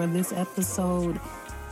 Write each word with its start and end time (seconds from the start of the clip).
for 0.00 0.06
this 0.06 0.32
episode. 0.32 1.20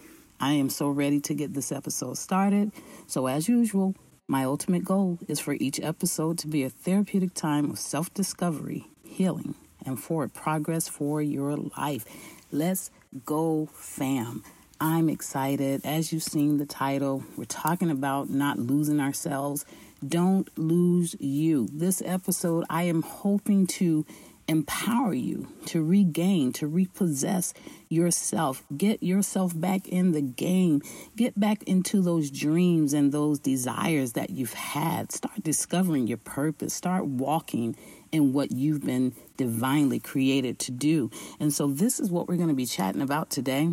I 0.44 0.52
am 0.52 0.68
so 0.68 0.90
ready 0.90 1.20
to 1.20 1.32
get 1.32 1.54
this 1.54 1.72
episode 1.72 2.18
started. 2.18 2.70
So, 3.06 3.28
as 3.28 3.48
usual, 3.48 3.94
my 4.28 4.44
ultimate 4.44 4.84
goal 4.84 5.18
is 5.26 5.40
for 5.40 5.54
each 5.54 5.80
episode 5.80 6.36
to 6.40 6.48
be 6.48 6.64
a 6.64 6.68
therapeutic 6.68 7.32
time 7.32 7.70
of 7.70 7.78
self 7.78 8.12
discovery, 8.12 8.86
healing, 9.02 9.54
and 9.86 9.98
forward 9.98 10.34
progress 10.34 10.86
for 10.86 11.22
your 11.22 11.56
life. 11.56 12.04
Let's 12.52 12.90
go, 13.24 13.70
fam. 13.72 14.44
I'm 14.78 15.08
excited. 15.08 15.80
As 15.82 16.12
you've 16.12 16.22
seen 16.22 16.58
the 16.58 16.66
title, 16.66 17.24
we're 17.38 17.46
talking 17.46 17.88
about 17.90 18.28
not 18.28 18.58
losing 18.58 19.00
ourselves. 19.00 19.64
Don't 20.06 20.50
lose 20.58 21.16
you. 21.18 21.68
This 21.72 22.02
episode, 22.04 22.66
I 22.68 22.82
am 22.82 23.00
hoping 23.00 23.66
to 23.78 24.04
empower 24.48 25.14
you 25.14 25.48
to 25.66 25.82
regain, 25.82 26.52
to 26.54 26.66
repossess 26.66 27.54
yourself. 27.88 28.64
Get 28.76 29.02
yourself 29.02 29.58
back 29.58 29.88
in 29.88 30.12
the 30.12 30.22
game. 30.22 30.82
Get 31.16 31.38
back 31.38 31.62
into 31.64 32.02
those 32.02 32.30
dreams 32.30 32.92
and 32.92 33.12
those 33.12 33.38
desires 33.38 34.12
that 34.12 34.30
you've 34.30 34.54
had. 34.54 35.12
Start 35.12 35.42
discovering 35.42 36.06
your 36.06 36.18
purpose. 36.18 36.74
Start 36.74 37.06
walking 37.06 37.76
in 38.12 38.32
what 38.32 38.52
you've 38.52 38.84
been 38.84 39.14
divinely 39.36 39.98
created 39.98 40.58
to 40.60 40.70
do. 40.70 41.10
And 41.40 41.52
so, 41.52 41.66
this 41.66 41.98
is 41.98 42.10
what 42.10 42.28
we're 42.28 42.36
going 42.36 42.48
to 42.48 42.54
be 42.54 42.66
chatting 42.66 43.02
about 43.02 43.30
today 43.30 43.70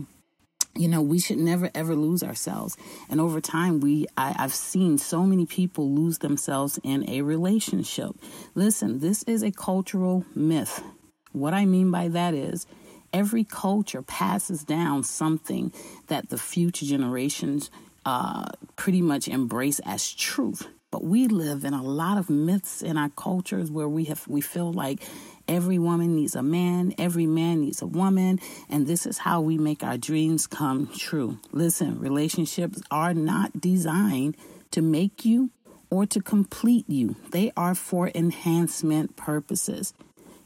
you 0.76 0.88
know 0.88 1.02
we 1.02 1.20
should 1.20 1.38
never 1.38 1.70
ever 1.76 1.96
lose 1.96 2.24
ourselves. 2.24 2.78
And 3.10 3.20
over 3.20 3.42
time 3.42 3.80
we 3.80 4.08
I, 4.18 4.36
i've 4.40 4.54
seen 4.54 4.98
so 4.98 5.24
many 5.24 5.46
people 5.46 5.92
lose 5.92 6.20
themselves 6.20 6.80
in 6.84 7.10
a 7.10 7.22
relationship. 7.22 8.12
Listen 8.56 9.00
this 9.00 9.24
is 9.24 9.44
a 9.44 9.52
cultural 9.52 10.26
myth. 10.36 10.84
What 11.32 11.54
i 11.54 11.66
mean 11.66 11.92
by 11.92 12.08
that 12.10 12.34
is 12.34 12.66
every 13.14 13.44
culture 13.44 14.02
passes 14.02 14.64
down 14.64 15.04
something 15.04 15.74
that 16.08 16.30
the 16.30 16.38
future 16.38 16.86
generations 16.86 17.70
uh, 18.06 18.46
pretty 18.76 19.02
much 19.02 19.28
embrace 19.28 19.80
as 19.86 20.12
truth 20.12 20.68
but 20.92 21.04
we 21.04 21.28
live 21.28 21.64
in 21.64 21.74
a 21.74 21.84
lot 21.84 22.18
of 22.18 22.30
myths 22.30 22.82
in 22.82 22.98
our 22.98 23.10
cultures 23.10 23.72
where 23.72 23.90
we 23.90 24.06
have 24.06 24.28
we 24.28 24.42
feel 24.42 24.72
like 24.72 25.02
Every 25.48 25.80
woman 25.80 26.16
needs 26.16 26.36
a 26.36 26.44
man, 26.44 26.94
every 26.98 27.26
man 27.26 27.60
needs 27.60 27.82
a 27.82 27.86
woman, 27.86 28.40
and 28.70 28.88
this 28.88 29.06
is 29.06 29.18
how 29.18 29.42
we 29.42 29.58
make 29.58 29.84
our 29.84 29.98
dreams 29.98 30.48
come 30.48 30.88
true. 30.96 31.40
Listen, 31.52 32.00
relationships 32.00 32.82
are 32.90 33.14
not 33.14 33.60
designed 33.60 34.38
to 34.72 34.82
make 34.82 35.26
you 35.26 35.50
or 35.90 36.06
to 36.06 36.22
complete 36.22 36.90
you, 36.90 37.18
they 37.32 37.52
are 37.58 37.76
for 37.76 38.10
enhancement 38.16 39.18
purposes. 39.18 39.94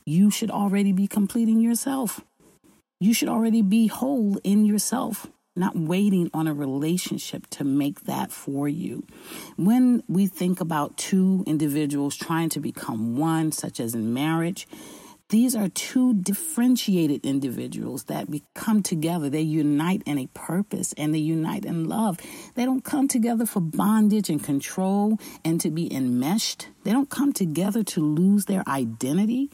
You 0.03 0.31
should 0.31 0.49
already 0.49 0.91
be 0.91 1.05
completing 1.05 1.59
yourself. 1.59 2.21
You 2.99 3.13
should 3.13 3.29
already 3.29 3.61
be 3.61 3.85
whole 3.85 4.39
in 4.43 4.65
yourself 4.65 5.27
not 5.55 5.77
waiting 5.77 6.29
on 6.33 6.47
a 6.47 6.53
relationship 6.53 7.47
to 7.51 7.63
make 7.63 8.01
that 8.01 8.31
for 8.31 8.67
you. 8.67 9.05
When 9.55 10.03
we 10.07 10.27
think 10.27 10.59
about 10.59 10.97
two 10.97 11.43
individuals 11.47 12.15
trying 12.15 12.49
to 12.49 12.59
become 12.59 13.17
one, 13.17 13.51
such 13.51 13.79
as 13.79 13.95
in 13.95 14.13
marriage, 14.13 14.67
these 15.29 15.55
are 15.55 15.69
two 15.69 16.13
differentiated 16.13 17.25
individuals 17.25 18.03
that 18.05 18.27
come 18.53 18.83
together. 18.83 19.27
They 19.27 19.41
unite 19.41 20.03
in 20.05 20.19
a 20.19 20.27
purpose 20.27 20.93
and 20.97 21.15
they 21.15 21.19
unite 21.19 21.65
in 21.65 21.89
love. 21.89 22.19
They 22.53 22.63
don't 22.63 22.83
come 22.83 23.07
together 23.07 23.47
for 23.47 23.59
bondage 23.59 24.29
and 24.29 24.43
control 24.43 25.17
and 25.43 25.59
to 25.61 25.71
be 25.71 25.91
enmeshed. 25.91 26.67
They 26.83 26.91
don't 26.91 27.09
come 27.09 27.33
together 27.33 27.83
to 27.83 28.01
lose 28.01 28.45
their 28.45 28.63
identity. 28.67 29.49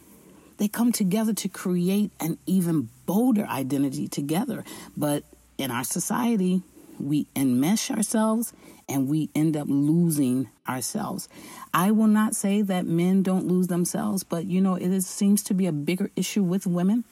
They 0.57 0.68
come 0.68 0.91
together 0.91 1.33
to 1.33 1.47
create 1.47 2.12
an 2.19 2.38
even 2.45 2.89
bolder 3.06 3.45
identity 3.45 4.09
together. 4.09 4.66
But 4.97 5.23
in 5.62 5.72
our 5.72 5.84
society, 5.84 6.64
we 7.00 7.26
enmesh 7.36 7.96
ourselves 7.96 8.54
and 8.90 9.08
we 9.08 9.30
end 9.36 9.56
up 9.56 9.68
losing 9.70 10.50
ourselves. 10.68 11.30
I 11.74 11.92
will 11.92 12.08
not 12.08 12.36
say 12.36 12.62
that 12.64 12.86
men 12.86 13.24
don't 13.24 13.48
lose 13.48 13.68
themselves, 13.68 14.24
but 14.24 14.46
you 14.46 14.60
know, 14.60 14.76
it 14.76 14.90
is, 14.92 15.08
seems 15.08 15.44
to 15.44 15.54
be 15.54 15.68
a 15.68 15.72
bigger 15.72 16.10
issue 16.16 16.44
with 16.44 16.68
women 16.68 17.04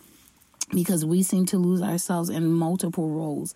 because 0.71 1.05
we 1.05 1.23
seem 1.23 1.45
to 1.47 1.57
lose 1.57 1.81
ourselves 1.81 2.29
in 2.29 2.51
multiple 2.51 3.09
roles, 3.09 3.55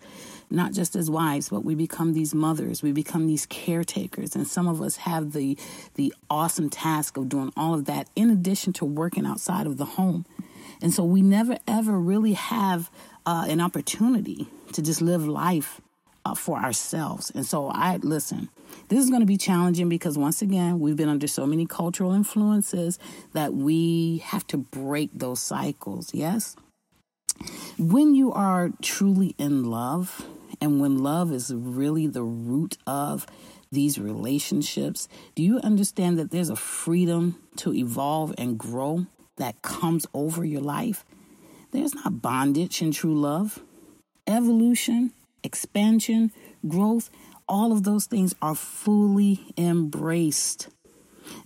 not 0.50 0.72
just 0.72 0.96
as 0.96 1.10
wives, 1.10 1.48
but 1.48 1.64
we 1.64 1.74
become 1.74 2.12
these 2.12 2.34
mothers, 2.34 2.82
we 2.82 2.92
become 2.92 3.26
these 3.26 3.46
caretakers, 3.46 4.34
and 4.34 4.48
some 4.48 4.66
of 4.66 4.82
us 4.82 4.96
have 4.96 5.32
the 5.32 5.56
the 5.94 6.12
awesome 6.28 6.68
task 6.68 7.16
of 7.16 7.28
doing 7.28 7.52
all 7.56 7.74
of 7.74 7.84
that 7.84 8.08
in 8.16 8.30
addition 8.30 8.72
to 8.72 8.84
working 8.84 9.26
outside 9.26 9.66
of 9.66 9.76
the 9.76 9.84
home. 9.84 10.26
And 10.84 10.92
so 10.92 11.02
we 11.02 11.22
never 11.22 11.56
ever 11.66 11.98
really 11.98 12.34
have 12.34 12.90
uh, 13.24 13.46
an 13.48 13.58
opportunity 13.58 14.48
to 14.74 14.82
just 14.82 15.00
live 15.00 15.26
life 15.26 15.80
uh, 16.26 16.34
for 16.34 16.58
ourselves. 16.58 17.32
And 17.34 17.46
so 17.46 17.70
I 17.70 17.96
listen, 18.02 18.50
this 18.88 18.98
is 19.02 19.08
going 19.08 19.22
to 19.22 19.26
be 19.26 19.38
challenging 19.38 19.88
because 19.88 20.18
once 20.18 20.42
again, 20.42 20.80
we've 20.80 20.94
been 20.94 21.08
under 21.08 21.26
so 21.26 21.46
many 21.46 21.64
cultural 21.64 22.12
influences 22.12 22.98
that 23.32 23.54
we 23.54 24.18
have 24.26 24.46
to 24.48 24.58
break 24.58 25.08
those 25.14 25.40
cycles. 25.40 26.12
Yes? 26.12 26.54
When 27.78 28.14
you 28.14 28.30
are 28.32 28.70
truly 28.82 29.34
in 29.38 29.64
love, 29.64 30.26
and 30.60 30.82
when 30.82 30.98
love 30.98 31.32
is 31.32 31.50
really 31.54 32.06
the 32.08 32.22
root 32.22 32.76
of 32.86 33.26
these 33.72 33.98
relationships, 33.98 35.08
do 35.34 35.42
you 35.42 35.60
understand 35.60 36.18
that 36.18 36.30
there's 36.30 36.50
a 36.50 36.56
freedom 36.56 37.40
to 37.56 37.72
evolve 37.72 38.34
and 38.36 38.58
grow 38.58 39.06
that 39.36 39.62
comes 39.62 40.06
over 40.14 40.44
your 40.44 40.60
life? 40.60 41.04
There's 41.70 41.94
not 41.94 42.22
bondage 42.22 42.82
in 42.82 42.92
true 42.92 43.18
love. 43.18 43.60
Evolution, 44.26 45.12
expansion, 45.42 46.32
growth, 46.66 47.10
all 47.48 47.72
of 47.72 47.82
those 47.82 48.06
things 48.06 48.34
are 48.40 48.54
fully 48.54 49.52
embraced. 49.56 50.68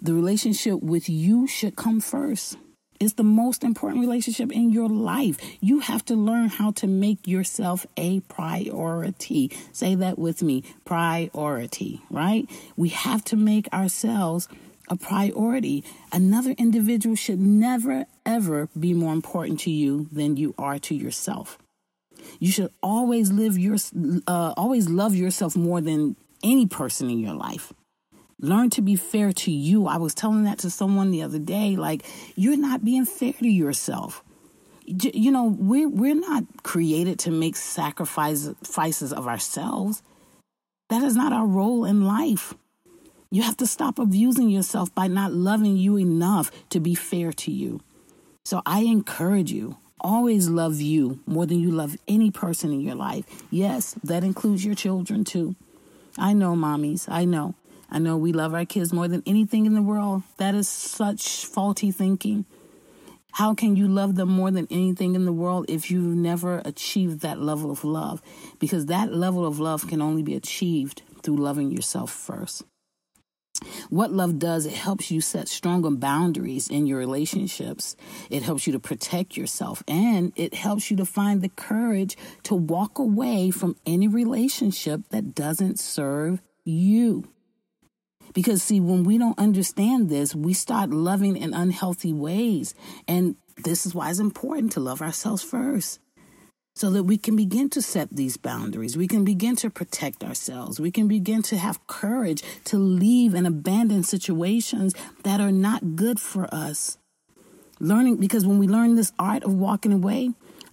The 0.00 0.14
relationship 0.14 0.82
with 0.82 1.08
you 1.08 1.46
should 1.46 1.76
come 1.76 2.00
first. 2.00 2.56
It's 3.00 3.12
the 3.12 3.22
most 3.22 3.62
important 3.62 4.00
relationship 4.00 4.50
in 4.50 4.70
your 4.70 4.88
life. 4.88 5.38
You 5.60 5.80
have 5.80 6.04
to 6.06 6.14
learn 6.14 6.48
how 6.48 6.72
to 6.72 6.88
make 6.88 7.28
yourself 7.28 7.86
a 7.96 8.20
priority. 8.20 9.52
Say 9.72 9.94
that 9.94 10.18
with 10.18 10.42
me 10.42 10.64
priority, 10.84 12.02
right? 12.10 12.50
We 12.76 12.88
have 12.88 13.24
to 13.26 13.36
make 13.36 13.72
ourselves 13.72 14.48
a 14.90 14.96
priority. 14.96 15.84
Another 16.12 16.52
individual 16.52 17.16
should 17.16 17.40
never, 17.40 18.06
ever 18.24 18.68
be 18.78 18.94
more 18.94 19.12
important 19.12 19.60
to 19.60 19.70
you 19.70 20.08
than 20.12 20.36
you 20.36 20.54
are 20.58 20.78
to 20.80 20.94
yourself. 20.94 21.58
You 22.38 22.50
should 22.50 22.72
always 22.82 23.32
live 23.32 23.58
your, 23.58 23.76
uh, 24.26 24.54
always 24.56 24.88
love 24.88 25.14
yourself 25.14 25.56
more 25.56 25.80
than 25.80 26.16
any 26.42 26.66
person 26.66 27.10
in 27.10 27.18
your 27.18 27.34
life. 27.34 27.72
Learn 28.40 28.70
to 28.70 28.82
be 28.82 28.94
fair 28.94 29.32
to 29.32 29.50
you. 29.50 29.86
I 29.86 29.96
was 29.96 30.14
telling 30.14 30.44
that 30.44 30.58
to 30.60 30.70
someone 30.70 31.10
the 31.10 31.22
other 31.22 31.40
day. 31.40 31.74
Like, 31.76 32.04
you're 32.36 32.56
not 32.56 32.84
being 32.84 33.04
fair 33.04 33.32
to 33.32 33.48
yourself. 33.48 34.22
You 34.84 35.30
know, 35.30 35.44
we're, 35.44 35.88
we're 35.88 36.14
not 36.14 36.44
created 36.62 37.18
to 37.20 37.30
make 37.30 37.56
sacrifices 37.56 39.12
of 39.12 39.26
ourselves. 39.26 40.02
That 40.88 41.02
is 41.02 41.14
not 41.14 41.32
our 41.32 41.46
role 41.46 41.84
in 41.84 42.04
life. 42.04 42.54
You 43.30 43.42
have 43.42 43.58
to 43.58 43.66
stop 43.66 43.98
abusing 43.98 44.48
yourself 44.48 44.94
by 44.94 45.06
not 45.06 45.34
loving 45.34 45.76
you 45.76 45.98
enough 45.98 46.50
to 46.70 46.80
be 46.80 46.94
fair 46.94 47.30
to 47.32 47.52
you. 47.52 47.80
So 48.46 48.62
I 48.64 48.80
encourage 48.80 49.52
you 49.52 49.76
always 50.00 50.48
love 50.48 50.80
you 50.80 51.20
more 51.26 51.44
than 51.44 51.60
you 51.60 51.70
love 51.70 51.96
any 52.06 52.30
person 52.30 52.72
in 52.72 52.80
your 52.80 52.94
life. 52.94 53.26
Yes, 53.50 53.94
that 54.02 54.24
includes 54.24 54.64
your 54.64 54.74
children 54.74 55.24
too. 55.24 55.56
I 56.16 56.32
know, 56.32 56.54
mommies. 56.54 57.06
I 57.08 57.26
know. 57.26 57.54
I 57.90 57.98
know 57.98 58.16
we 58.16 58.32
love 58.32 58.54
our 58.54 58.64
kids 58.64 58.94
more 58.94 59.08
than 59.08 59.22
anything 59.26 59.66
in 59.66 59.74
the 59.74 59.82
world. 59.82 60.22
That 60.38 60.54
is 60.54 60.68
such 60.68 61.44
faulty 61.44 61.90
thinking. 61.90 62.46
How 63.32 63.54
can 63.54 63.76
you 63.76 63.88
love 63.88 64.14
them 64.14 64.30
more 64.30 64.50
than 64.50 64.66
anything 64.70 65.14
in 65.14 65.26
the 65.26 65.32
world 65.32 65.66
if 65.68 65.90
you've 65.90 66.16
never 66.16 66.62
achieved 66.64 67.20
that 67.20 67.40
level 67.40 67.70
of 67.70 67.84
love? 67.84 68.22
Because 68.58 68.86
that 68.86 69.12
level 69.12 69.44
of 69.44 69.60
love 69.60 69.86
can 69.86 70.00
only 70.00 70.22
be 70.22 70.34
achieved 70.34 71.02
through 71.22 71.36
loving 71.36 71.70
yourself 71.70 72.10
first. 72.10 72.64
What 73.90 74.12
love 74.12 74.38
does, 74.38 74.66
it 74.66 74.72
helps 74.72 75.10
you 75.10 75.20
set 75.20 75.48
stronger 75.48 75.90
boundaries 75.90 76.68
in 76.68 76.86
your 76.86 76.98
relationships. 76.98 77.96
It 78.30 78.42
helps 78.42 78.66
you 78.66 78.72
to 78.72 78.78
protect 78.78 79.36
yourself 79.36 79.82
and 79.88 80.32
it 80.36 80.54
helps 80.54 80.90
you 80.90 80.96
to 80.98 81.04
find 81.04 81.42
the 81.42 81.48
courage 81.48 82.16
to 82.44 82.54
walk 82.54 82.98
away 82.98 83.50
from 83.50 83.76
any 83.86 84.08
relationship 84.08 85.02
that 85.10 85.34
doesn't 85.34 85.78
serve 85.78 86.42
you. 86.64 87.28
Because, 88.34 88.62
see, 88.62 88.78
when 88.78 89.04
we 89.04 89.18
don't 89.18 89.38
understand 89.38 90.10
this, 90.10 90.34
we 90.34 90.52
start 90.52 90.90
loving 90.90 91.36
in 91.36 91.54
unhealthy 91.54 92.12
ways. 92.12 92.74
And 93.08 93.36
this 93.56 93.86
is 93.86 93.94
why 93.94 94.10
it's 94.10 94.18
important 94.18 94.72
to 94.72 94.80
love 94.80 95.02
ourselves 95.02 95.42
first 95.42 95.98
so 96.78 96.90
that 96.90 97.02
we 97.02 97.18
can 97.18 97.34
begin 97.34 97.68
to 97.70 97.82
set 97.82 98.08
these 98.10 98.36
boundaries. 98.36 98.96
We 98.96 99.08
can 99.08 99.24
begin 99.24 99.56
to 99.56 99.68
protect 99.68 100.22
ourselves. 100.22 100.78
We 100.78 100.92
can 100.92 101.08
begin 101.08 101.42
to 101.42 101.56
have 101.56 101.84
courage 101.88 102.40
to 102.66 102.78
leave 102.78 103.34
and 103.34 103.48
abandon 103.48 104.04
situations 104.04 104.94
that 105.24 105.40
are 105.40 105.50
not 105.50 105.96
good 105.96 106.20
for 106.20 106.46
us. 106.54 106.96
Learning, 107.80 108.16
because 108.16 108.46
when 108.46 108.58
we 108.58 108.68
learn 108.68 108.94
this 108.94 109.10
art 109.18 109.42
of 109.42 109.54
walking 109.54 109.92
away 109.92 110.30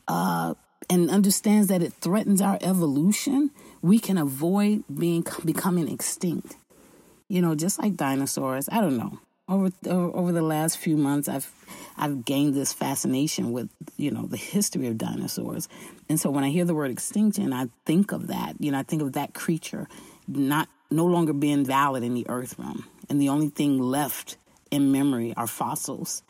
uh, 0.07 0.53
and 0.91 1.09
understands 1.09 1.69
that 1.69 1.81
it 1.81 1.93
threatens 1.93 2.39
our 2.39 2.59
evolution, 2.61 3.49
we 3.81 3.97
can 3.97 4.19
avoid 4.19 4.83
being 4.93 5.25
becoming 5.43 5.87
extinct. 5.87 6.55
You 7.27 7.41
know, 7.41 7.55
just 7.55 7.79
like 7.79 7.95
dinosaurs. 7.95 8.69
I 8.71 8.79
don't 8.79 8.97
know 8.97 9.19
over 9.47 9.69
over 9.87 10.31
the 10.31 10.41
last 10.41 10.77
few 10.77 10.97
months 10.97 11.27
I've 11.27 11.51
I've 11.97 12.25
gained 12.25 12.55
this 12.55 12.73
fascination 12.73 13.51
with 13.51 13.69
you 13.97 14.11
know 14.11 14.25
the 14.25 14.37
history 14.37 14.87
of 14.87 14.97
dinosaurs. 14.97 15.67
And 16.09 16.19
so 16.19 16.29
when 16.29 16.43
I 16.43 16.49
hear 16.49 16.65
the 16.65 16.73
word 16.73 16.91
extinction 16.91 17.53
I 17.53 17.69
think 17.85 18.11
of 18.11 18.27
that 18.27 18.55
you 18.59 18.71
know 18.71 18.79
I 18.79 18.83
think 18.83 19.01
of 19.01 19.13
that 19.13 19.33
creature 19.33 19.87
not 20.27 20.67
no 20.89 21.05
longer 21.05 21.33
being 21.33 21.65
valid 21.65 22.03
in 22.03 22.13
the 22.13 22.27
earth 22.29 22.57
realm. 22.57 22.85
And 23.09 23.21
the 23.21 23.29
only 23.29 23.49
thing 23.49 23.79
left 23.79 24.37
in 24.71 24.91
memory 24.91 25.33
are 25.37 25.47
fossils. 25.47 26.23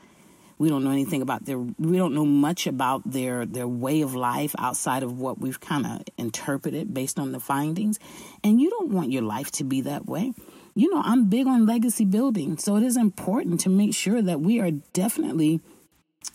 We 0.57 0.69
don't 0.69 0.83
know 0.83 0.91
anything 0.91 1.21
about 1.21 1.45
their 1.45 1.59
we 1.59 1.97
don't 1.97 2.13
know 2.13 2.25
much 2.25 2.67
about 2.67 3.09
their 3.09 3.45
their 3.45 3.67
way 3.67 4.01
of 4.01 4.13
life 4.13 4.55
outside 4.57 5.03
of 5.03 5.17
what 5.19 5.39
we've 5.39 5.59
kind 5.59 5.85
of 5.85 6.01
interpreted 6.17 6.93
based 6.93 7.17
on 7.17 7.31
the 7.31 7.39
findings. 7.39 7.97
And 8.43 8.59
you 8.59 8.69
don't 8.69 8.89
want 8.89 9.11
your 9.11 9.23
life 9.23 9.51
to 9.51 9.63
be 9.63 9.81
that 9.81 10.05
way 10.05 10.33
you 10.75 10.93
know, 10.93 11.01
I'm 11.03 11.29
big 11.29 11.47
on 11.47 11.65
legacy 11.65 12.03
building. 12.05 12.57
So 12.57 12.75
it 12.75 12.83
is 12.83 12.97
important 12.97 13.61
to 13.61 13.69
make 13.69 13.95
sure 13.95 14.21
that 14.21 14.41
we 14.41 14.59
are 14.59 14.71
definitely 14.71 15.61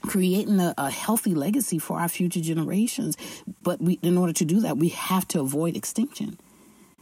creating 0.03 0.61
a, 0.61 0.75
a, 0.79 0.91
healthy 0.91 1.35
legacy 1.35 1.79
for 1.79 2.01
our 2.01 2.09
future 2.09 2.41
generations. 2.41 3.19
But 3.63 3.83
we, 3.83 3.99
in 4.03 4.17
order 4.17 4.33
to 4.33 4.45
do 4.45 4.61
that, 4.61 4.79
we 4.79 4.89
have 4.89 5.29
to 5.29 5.41
avoid 5.41 5.77
extinction. 5.77 6.39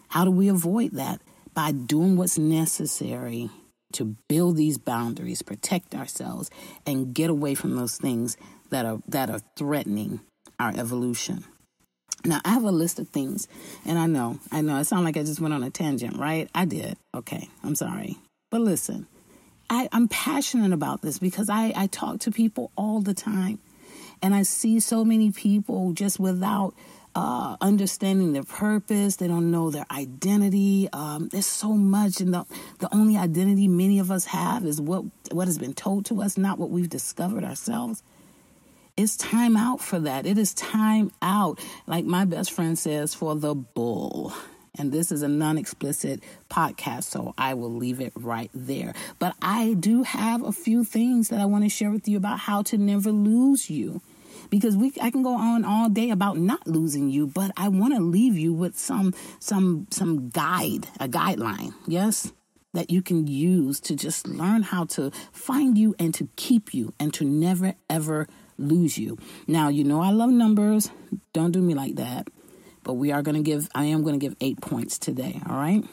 How 0.09 0.25
do 0.25 0.31
we 0.33 0.49
avoid 0.49 0.93
that? 0.93 1.21
By 1.55 1.73
doing 1.73 2.17
what's 2.17 2.39
necessary 2.39 3.51
to 3.93 4.17
build 4.29 4.57
these 4.57 4.79
boundaries, 4.79 5.43
protect 5.43 5.95
ourselves, 5.95 6.51
and 6.87 7.15
get 7.15 7.31
away 7.31 7.55
from 7.55 7.77
those 7.77 7.97
things 7.97 8.37
that 8.71 8.85
are 8.85 9.01
that 9.09 9.31
are 9.31 9.41
threatening 9.57 10.21
our 10.59 10.73
evolution. 10.77 11.45
Now, 12.25 12.41
I 12.45 12.51
have 12.51 12.65
a 12.65 12.73
list 12.73 12.99
of 12.99 13.09
things, 13.09 13.47
and 13.87 13.99
I 13.99 14.07
know, 14.07 14.41
I 14.51 14.61
know, 14.61 14.79
it 14.79 14.85
sounds 14.87 15.05
like 15.05 15.17
I 15.17 15.23
just 15.23 15.41
went 15.41 15.55
on 15.55 15.63
a 15.63 15.71
tangent, 15.71 16.17
right? 16.17 16.51
I 16.55 16.65
did. 16.65 16.97
Okay, 17.15 17.49
I'm 17.63 17.77
sorry. 17.77 18.17
But 18.51 18.61
listen, 18.61 19.07
I, 19.71 19.89
I'm 19.93 20.09
passionate 20.09 20.73
about 20.73 21.03
this 21.03 21.19
because 21.19 21.49
I, 21.49 21.73
I 21.77 21.87
talk 21.87 22.21
to 22.21 22.33
people 22.33 22.73
all 22.77 23.01
the 23.01 23.15
time, 23.15 23.61
and 24.21 24.35
I 24.35 24.43
see 24.43 24.81
so 24.81 25.05
many 25.05 25.31
people 25.31 25.93
just 25.93 26.19
without 26.19 26.75
uh, 27.15 27.57
understanding 27.61 28.33
their 28.33 28.45
purpose. 28.45 29.17
They 29.17 29.29
don't 29.29 29.51
know 29.51 29.71
their 29.71 29.87
identity. 29.91 30.89
Um, 30.93 31.29
there's 31.29 31.47
so 31.47 31.73
much, 31.73 32.21
and 32.21 32.33
the 32.33 32.47
the 32.79 32.95
only 32.95 33.17
identity 33.17 33.69
many 33.69 33.99
of 33.99 34.11
us 34.11 34.27
have 34.27 34.65
is 34.65 34.81
what 34.81 35.05
what 35.33 35.47
has 35.47 35.59
been 35.59 35.75
told 35.75 36.05
to 36.07 36.23
us, 36.23 36.37
not 36.37 36.59
what 36.59 36.71
we've 36.71 36.89
discovered 36.89 37.45
ourselves. 37.45 38.03
It's 38.99 39.17
time 39.17 39.57
out 39.57 39.81
for 39.81 40.01
that. 40.01 40.27
It 40.27 40.39
is 40.39 40.53
time 40.55 41.13
out. 41.23 41.61
Like 41.87 42.05
my 42.05 42.25
best 42.25 42.51
friend 42.51 42.77
says, 42.77 43.15
for 43.15 43.37
the 43.37 43.55
bull. 43.55 44.33
And 44.77 44.91
this 44.91 45.13
is 45.13 45.23
a 45.23 45.29
non 45.29 45.57
explicit 45.57 46.21
podcast, 46.51 47.05
so 47.05 47.33
I 47.39 47.55
will 47.55 47.73
leave 47.73 48.01
it 48.01 48.13
right 48.17 48.51
there. 48.53 48.95
But 49.21 49.37
I 49.41 49.75
do 49.75 50.03
have 50.03 50.43
a 50.43 50.51
few 50.51 50.83
things 50.83 51.29
that 51.29 51.41
I 51.41 51.45
want 51.45 51.63
to 51.63 51.71
share 51.71 51.93
with 51.93 52.09
you 52.09 52.17
about 52.17 52.41
how 52.41 52.63
to 52.63 52.77
never 52.77 53.13
lose 53.13 53.71
you. 53.71 54.03
Because 54.51 54.77
we 54.77 54.93
I 55.01 55.13
can 55.13 55.23
go 55.23 55.37
on 55.37 55.65
all 55.65 55.89
day 55.89 56.11
about 56.11 56.37
not 56.37 56.67
losing 56.67 57.09
you, 57.09 57.29
but 57.29 57.53
I 57.57 57.69
want 57.69 57.95
to 57.95 58.01
leave 58.01 58.37
you 58.37 58.53
with 58.53 58.77
some 58.77 59.15
some 59.39 59.87
some 59.93 60.29
guide, 60.31 60.89
a 60.99 61.07
guideline. 61.07 61.73
Yes? 61.87 62.33
that 62.75 62.91
you 62.91 63.01
can 63.01 63.27
use 63.27 63.81
to 63.81 63.97
just 63.97 64.29
learn 64.29 64.63
how 64.63 64.85
to 64.85 65.11
find 65.33 65.79
you 65.79 65.95
and 65.99 66.13
to 66.15 66.29
keep 66.37 66.75
you 66.75 66.93
and 67.01 67.15
to 67.15 67.25
never 67.25 67.75
ever 67.89 68.29
lose 68.59 68.99
you. 68.99 69.19
Now, 69.47 69.69
you 69.69 69.85
know 69.85 70.01
I 70.01 70.11
love 70.11 70.31
numbers. 70.31 70.91
Don't 71.33 71.53
do 71.53 71.63
me 71.63 71.75
like 71.75 71.97
that. 71.97 72.29
But 72.83 72.95
we 72.95 73.13
are 73.13 73.23
going 73.23 73.37
to 73.37 73.43
give, 73.43 73.69
I 73.75 73.85
am 73.85 74.03
going 74.03 74.19
to 74.19 74.25
give 74.25 74.37
eight 74.41 74.61
points 74.61 74.99
today. 74.99 75.41
All 75.49 75.57
right. 75.57 75.85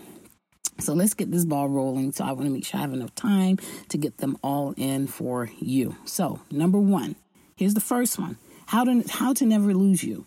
So 0.80 0.94
let's 0.94 1.14
get 1.14 1.32
this 1.32 1.46
ball 1.46 1.70
rolling. 1.70 2.12
So 2.12 2.26
I 2.26 2.32
want 2.34 2.46
to 2.46 2.52
make 2.52 2.66
sure 2.66 2.80
I 2.80 2.82
have 2.82 2.94
enough 2.94 3.16
time 3.16 3.58
to 3.90 3.98
get 3.98 4.18
them 4.18 4.38
all 4.44 4.74
in 4.78 5.08
for 5.08 5.50
you. 5.60 5.96
So, 6.06 6.42
number 6.52 6.80
one, 6.80 7.16
here's 7.56 7.74
the 7.74 7.82
first 7.82 8.20
one 8.20 8.38
how 8.68 8.84
to, 8.84 9.04
how 9.10 9.34
to 9.34 9.46
never 9.46 9.74
lose 9.74 10.04
you. 10.04 10.26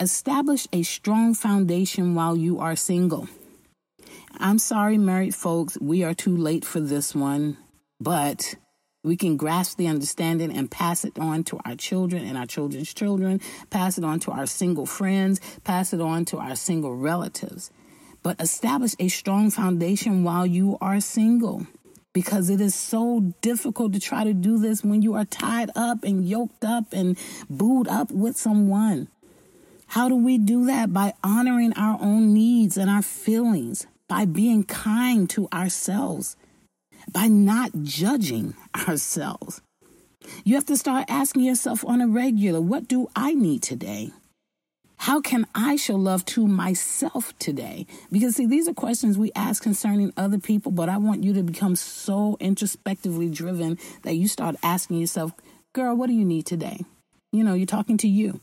Establish 0.00 0.66
a 0.72 0.82
strong 0.82 1.34
foundation 1.34 2.14
while 2.14 2.36
you 2.36 2.58
are 2.58 2.76
single. 2.76 3.28
I'm 4.38 4.58
sorry, 4.58 4.98
married 4.98 5.34
folks, 5.34 5.78
we 5.80 6.02
are 6.02 6.14
too 6.14 6.36
late 6.36 6.64
for 6.64 6.80
this 6.80 7.14
one, 7.14 7.56
but 8.00 8.56
we 9.04 9.16
can 9.16 9.36
grasp 9.36 9.76
the 9.76 9.86
understanding 9.86 10.56
and 10.56 10.70
pass 10.70 11.04
it 11.04 11.18
on 11.18 11.44
to 11.44 11.60
our 11.64 11.76
children 11.76 12.24
and 12.24 12.36
our 12.38 12.46
children's 12.46 12.92
children, 12.92 13.40
pass 13.70 13.98
it 13.98 14.04
on 14.04 14.18
to 14.20 14.32
our 14.32 14.46
single 14.46 14.86
friends, 14.86 15.40
pass 15.62 15.92
it 15.92 16.00
on 16.00 16.24
to 16.24 16.38
our 16.38 16.56
single 16.56 16.96
relatives. 16.96 17.70
But 18.22 18.40
establish 18.40 18.94
a 18.98 19.08
strong 19.08 19.50
foundation 19.50 20.24
while 20.24 20.46
you 20.46 20.78
are 20.80 20.98
single 21.00 21.66
because 22.14 22.48
it 22.48 22.60
is 22.60 22.74
so 22.74 23.34
difficult 23.42 23.92
to 23.92 24.00
try 24.00 24.24
to 24.24 24.32
do 24.32 24.58
this 24.58 24.82
when 24.82 25.02
you 25.02 25.14
are 25.14 25.26
tied 25.26 25.70
up 25.76 26.02
and 26.02 26.26
yoked 26.26 26.64
up 26.64 26.92
and 26.92 27.18
booed 27.50 27.88
up 27.88 28.10
with 28.10 28.36
someone. 28.36 29.08
How 29.88 30.08
do 30.08 30.16
we 30.16 30.38
do 30.38 30.64
that? 30.66 30.94
By 30.94 31.12
honoring 31.22 31.74
our 31.74 31.98
own 32.00 32.32
needs 32.32 32.78
and 32.78 32.88
our 32.88 33.02
feelings, 33.02 33.86
by 34.08 34.24
being 34.24 34.64
kind 34.64 35.28
to 35.30 35.46
ourselves 35.52 36.36
by 37.12 37.28
not 37.28 37.70
judging 37.82 38.54
ourselves. 38.88 39.60
You 40.44 40.54
have 40.54 40.66
to 40.66 40.76
start 40.76 41.04
asking 41.08 41.42
yourself 41.42 41.84
on 41.84 42.00
a 42.00 42.08
regular 42.08 42.60
what 42.60 42.88
do 42.88 43.08
I 43.14 43.34
need 43.34 43.62
today? 43.62 44.10
How 44.96 45.20
can 45.20 45.46
I 45.54 45.76
show 45.76 45.96
love 45.96 46.24
to 46.26 46.46
myself 46.46 47.36
today? 47.38 47.86
Because, 48.10 48.36
see, 48.36 48.46
these 48.46 48.68
are 48.68 48.72
questions 48.72 49.18
we 49.18 49.32
ask 49.36 49.62
concerning 49.62 50.14
other 50.16 50.38
people, 50.38 50.72
but 50.72 50.88
I 50.88 50.96
want 50.96 51.22
you 51.24 51.34
to 51.34 51.42
become 51.42 51.76
so 51.76 52.38
introspectively 52.40 53.28
driven 53.28 53.78
that 54.02 54.14
you 54.14 54.28
start 54.28 54.56
asking 54.62 54.98
yourself, 54.98 55.32
girl, 55.74 55.94
what 55.94 56.06
do 56.06 56.14
you 56.14 56.24
need 56.24 56.46
today? 56.46 56.86
You 57.32 57.44
know, 57.44 57.52
you're 57.52 57.66
talking 57.66 57.98
to 57.98 58.08
you. 58.08 58.40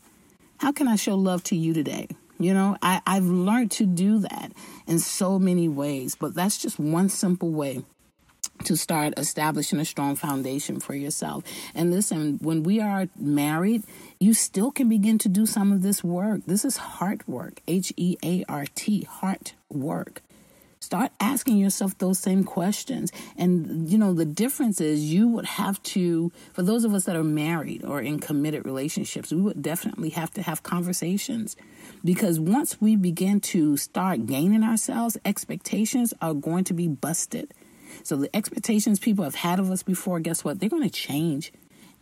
How 0.58 0.70
can 0.70 0.86
I 0.86 0.94
show 0.94 1.16
love 1.16 1.42
to 1.44 1.56
you 1.56 1.74
today? 1.74 2.06
You 2.38 2.54
know, 2.54 2.76
I, 2.80 3.00
I've 3.06 3.24
learned 3.24 3.72
to 3.72 3.86
do 3.86 4.20
that 4.20 4.52
in 4.86 4.98
so 4.98 5.38
many 5.38 5.68
ways, 5.68 6.14
but 6.14 6.34
that's 6.34 6.58
just 6.58 6.78
one 6.78 7.08
simple 7.08 7.50
way 7.50 7.84
to 8.62 8.76
start 8.76 9.14
establishing 9.16 9.80
a 9.80 9.84
strong 9.84 10.16
foundation 10.16 10.80
for 10.80 10.94
yourself. 10.94 11.44
And 11.74 11.90
listen, 11.90 12.38
when 12.40 12.62
we 12.62 12.80
are 12.80 13.08
married, 13.18 13.84
you 14.18 14.34
still 14.34 14.70
can 14.70 14.88
begin 14.88 15.18
to 15.18 15.28
do 15.28 15.46
some 15.46 15.72
of 15.72 15.82
this 15.82 16.02
work. 16.02 16.42
This 16.46 16.64
is 16.64 16.76
heart 16.76 17.26
work, 17.28 17.60
H 17.66 17.92
E 17.96 18.16
A 18.22 18.44
R 18.48 18.66
T, 18.74 19.02
heart 19.02 19.54
work. 19.68 20.22
Start 20.82 21.12
asking 21.20 21.58
yourself 21.58 21.96
those 21.98 22.18
same 22.18 22.42
questions. 22.42 23.12
And, 23.36 23.88
you 23.88 23.96
know, 23.96 24.12
the 24.12 24.24
difference 24.24 24.80
is 24.80 25.12
you 25.12 25.28
would 25.28 25.44
have 25.44 25.80
to, 25.94 26.32
for 26.52 26.62
those 26.62 26.84
of 26.84 26.92
us 26.92 27.04
that 27.04 27.14
are 27.14 27.22
married 27.22 27.84
or 27.84 28.00
in 28.00 28.18
committed 28.18 28.66
relationships, 28.66 29.32
we 29.32 29.40
would 29.40 29.62
definitely 29.62 30.10
have 30.10 30.32
to 30.32 30.42
have 30.42 30.64
conversations. 30.64 31.54
Because 32.04 32.40
once 32.40 32.80
we 32.80 32.96
begin 32.96 33.40
to 33.52 33.76
start 33.76 34.26
gaining 34.26 34.64
ourselves, 34.64 35.16
expectations 35.24 36.12
are 36.20 36.34
going 36.34 36.64
to 36.64 36.74
be 36.74 36.88
busted 36.88 37.54
so 38.02 38.16
the 38.16 38.34
expectations 38.34 38.98
people 38.98 39.24
have 39.24 39.34
had 39.34 39.58
of 39.58 39.70
us 39.70 39.82
before, 39.82 40.20
guess 40.20 40.44
what? 40.44 40.60
They're 40.60 40.68
going 40.68 40.82
to 40.82 40.90
change. 40.90 41.52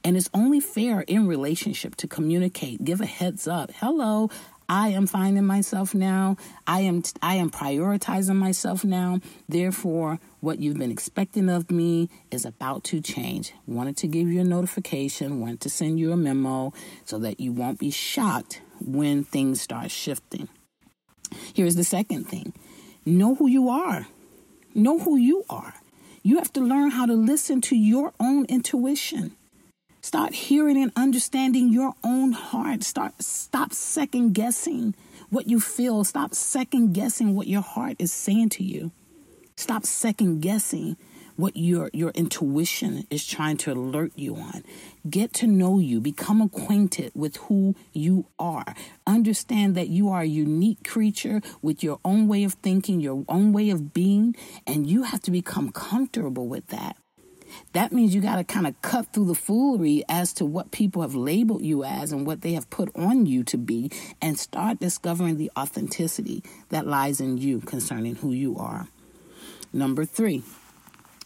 And 0.02 0.16
it's 0.16 0.30
only 0.32 0.60
fair 0.60 1.02
in 1.02 1.26
relationship 1.26 1.94
to 1.96 2.08
communicate, 2.08 2.84
give 2.84 3.00
a 3.00 3.06
heads 3.06 3.46
up. 3.46 3.70
Hello, 3.72 4.30
I 4.70 4.90
am 4.90 5.08
finding 5.08 5.46
myself 5.46 5.94
now. 5.96 6.36
I 6.64 6.82
am 6.82 7.02
I 7.20 7.34
am 7.34 7.50
prioritizing 7.50 8.36
myself 8.36 8.84
now. 8.84 9.18
Therefore, 9.48 10.20
what 10.38 10.60
you've 10.60 10.78
been 10.78 10.92
expecting 10.92 11.48
of 11.48 11.72
me 11.72 12.08
is 12.30 12.44
about 12.44 12.84
to 12.84 13.00
change. 13.00 13.52
Wanted 13.66 13.96
to 13.96 14.06
give 14.06 14.28
you 14.28 14.40
a 14.40 14.44
notification, 14.44 15.40
wanted 15.40 15.60
to 15.62 15.70
send 15.70 15.98
you 15.98 16.12
a 16.12 16.16
memo 16.16 16.72
so 17.04 17.18
that 17.18 17.40
you 17.40 17.52
won't 17.52 17.80
be 17.80 17.90
shocked 17.90 18.62
when 18.80 19.24
things 19.24 19.60
start 19.60 19.90
shifting. 19.90 20.48
Here's 21.52 21.74
the 21.74 21.82
second 21.82 22.28
thing. 22.28 22.52
Know 23.04 23.34
who 23.34 23.48
you 23.48 23.68
are. 23.70 24.06
Know 24.72 25.00
who 25.00 25.16
you 25.16 25.44
are. 25.50 25.74
You 26.22 26.36
have 26.36 26.52
to 26.52 26.60
learn 26.60 26.90
how 26.90 27.06
to 27.06 27.14
listen 27.14 27.62
to 27.62 27.76
your 27.76 28.12
own 28.20 28.44
intuition. 28.46 29.36
Start 30.02 30.34
hearing 30.34 30.76
and 30.82 30.92
understanding 30.94 31.72
your 31.72 31.94
own 32.04 32.32
heart. 32.32 32.82
Start 32.82 33.14
stop 33.22 33.72
second 33.72 34.34
guessing 34.34 34.94
what 35.30 35.48
you 35.48 35.60
feel. 35.60 36.04
Stop 36.04 36.34
second 36.34 36.92
guessing 36.92 37.34
what 37.34 37.46
your 37.46 37.62
heart 37.62 37.96
is 37.98 38.12
saying 38.12 38.50
to 38.50 38.64
you. 38.64 38.90
Stop 39.56 39.86
second 39.86 40.40
guessing 40.40 40.96
what 41.40 41.56
your 41.56 41.90
your 41.92 42.10
intuition 42.10 43.06
is 43.10 43.26
trying 43.26 43.56
to 43.58 43.72
alert 43.72 44.12
you 44.16 44.36
on. 44.36 44.62
Get 45.08 45.32
to 45.34 45.46
know 45.46 45.78
you, 45.78 46.00
become 46.00 46.40
acquainted 46.40 47.12
with 47.14 47.36
who 47.36 47.74
you 47.92 48.26
are. 48.38 48.74
Understand 49.06 49.74
that 49.74 49.88
you 49.88 50.10
are 50.10 50.22
a 50.22 50.26
unique 50.26 50.86
creature 50.86 51.40
with 51.62 51.82
your 51.82 51.98
own 52.04 52.28
way 52.28 52.44
of 52.44 52.54
thinking, 52.54 53.00
your 53.00 53.24
own 53.28 53.52
way 53.52 53.70
of 53.70 53.92
being, 53.92 54.36
and 54.66 54.88
you 54.88 55.04
have 55.04 55.22
to 55.22 55.30
become 55.30 55.72
comfortable 55.72 56.46
with 56.46 56.66
that. 56.68 56.96
That 57.72 57.92
means 57.92 58.14
you 58.14 58.20
got 58.20 58.36
to 58.36 58.44
kind 58.44 58.66
of 58.66 58.80
cut 58.82 59.12
through 59.12 59.26
the 59.26 59.34
foolery 59.34 60.04
as 60.08 60.32
to 60.34 60.44
what 60.44 60.70
people 60.70 61.02
have 61.02 61.14
labeled 61.14 61.62
you 61.62 61.84
as 61.84 62.12
and 62.12 62.26
what 62.26 62.42
they 62.42 62.52
have 62.52 62.70
put 62.70 62.94
on 62.96 63.26
you 63.26 63.42
to 63.44 63.58
be 63.58 63.90
and 64.20 64.38
start 64.38 64.80
discovering 64.80 65.36
the 65.36 65.50
authenticity 65.58 66.42
that 66.68 66.86
lies 66.86 67.20
in 67.20 67.38
you 67.38 67.60
concerning 67.60 68.16
who 68.16 68.32
you 68.32 68.56
are. 68.56 68.88
Number 69.72 70.04
three, 70.04 70.42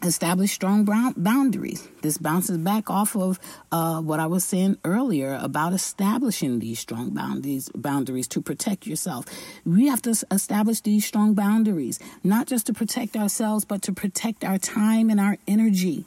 establish 0.03 0.53
strong 0.53 0.85
boundaries. 1.17 1.89
This 2.03 2.19
bounces 2.19 2.59
back 2.59 2.91
off 2.91 3.17
of 3.17 3.39
uh, 3.73 4.01
what 4.01 4.21
I 4.21 4.27
was 4.27 4.45
saying 4.45 4.79
earlier 4.85 5.39
about 5.41 5.73
establishing 5.73 6.59
these 6.59 6.79
strong 6.79 7.11
boundaries, 7.11 7.71
boundaries 7.75 8.29
to 8.29 8.43
protect 8.43 8.87
yourself. 8.87 9.27
We 9.65 9.87
have 9.89 10.03
to 10.03 10.11
establish 10.31 10.81
these 10.81 11.07
strong 11.07 11.35
boundaries, 11.35 11.99
not 12.23 12.47
just 12.47 12.67
to 12.67 12.75
protect 12.75 13.17
ourselves, 13.17 13.65
but 13.65 13.83
to 13.83 13.93
protect 13.93 14.45
our 14.45 14.59
time 14.59 15.11
and 15.11 15.21
our 15.21 15.39
energy. 15.47 16.05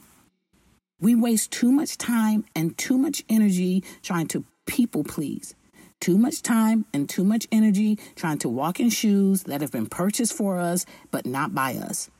We 1.00 1.14
waste 1.14 1.52
too 1.52 1.70
much 1.70 1.96
time 1.96 2.44
and 2.54 2.76
too 2.76 2.98
much 2.98 3.22
energy 3.28 3.84
trying 4.02 4.26
to 4.28 4.44
people 4.66 5.04
please. 5.04 5.54
Too 6.00 6.18
much 6.18 6.42
time 6.42 6.84
and 6.92 7.08
too 7.08 7.24
much 7.24 7.48
energy 7.50 7.98
trying 8.14 8.38
to 8.38 8.48
walk 8.48 8.78
in 8.78 8.90
shoes 8.90 9.44
that 9.44 9.60
have 9.60 9.72
been 9.72 9.86
purchased 9.86 10.32
for 10.32 10.58
us 10.58 10.86
but 11.10 11.26
not 11.26 11.54
by 11.54 11.74
us. 11.74 12.10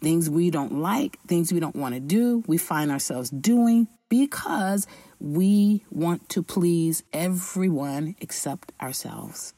Things 0.00 0.28
we 0.28 0.50
don't 0.50 0.80
like, 0.80 1.18
things 1.26 1.52
we 1.52 1.60
don't 1.60 1.76
want 1.76 1.94
to 1.94 2.00
do, 2.00 2.44
we 2.46 2.58
find 2.58 2.90
ourselves 2.90 3.30
doing 3.30 3.88
because 4.08 4.86
we 5.18 5.84
want 5.90 6.28
to 6.30 6.42
please 6.42 7.02
everyone 7.12 8.16
except 8.20 8.72
ourselves. 8.80 9.54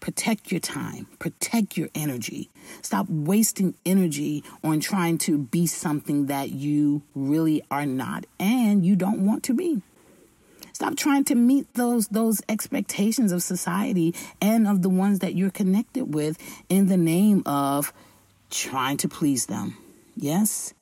Protect 0.00 0.50
your 0.50 0.60
time, 0.60 1.06
protect 1.18 1.78
your 1.78 1.88
energy. 1.94 2.50
Stop 2.82 3.06
wasting 3.08 3.74
energy 3.86 4.44
on 4.62 4.80
trying 4.80 5.16
to 5.18 5.38
be 5.38 5.66
something 5.66 6.26
that 6.26 6.50
you 6.50 7.02
really 7.14 7.62
are 7.70 7.86
not 7.86 8.26
and 8.38 8.84
you 8.84 8.96
don't 8.96 9.24
want 9.24 9.42
to 9.44 9.54
be. 9.54 9.80
Stop 10.74 10.96
trying 10.96 11.24
to 11.24 11.34
meet 11.34 11.72
those 11.74 12.08
those 12.08 12.42
expectations 12.48 13.32
of 13.32 13.42
society 13.42 14.14
and 14.42 14.66
of 14.66 14.82
the 14.82 14.88
ones 14.88 15.20
that 15.20 15.34
you're 15.34 15.50
connected 15.50 16.12
with 16.12 16.36
in 16.68 16.88
the 16.88 16.96
name 16.96 17.42
of 17.46 17.92
trying 18.54 18.96
to 18.98 19.08
please 19.08 19.46
them. 19.46 19.76
Yes? 20.16 20.74